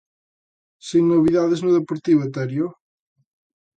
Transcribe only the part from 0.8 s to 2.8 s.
Sen novidades no Deportivo, Terio.